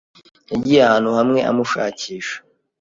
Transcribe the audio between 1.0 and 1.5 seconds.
hamwe